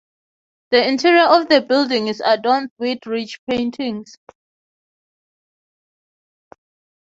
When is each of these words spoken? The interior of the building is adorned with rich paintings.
The 0.71 0.83
interior 0.87 1.25
of 1.27 1.47
the 1.47 1.61
building 1.61 2.07
is 2.07 2.23
adorned 2.25 2.71
with 2.79 3.05
rich 3.05 3.37
paintings. 3.47 4.15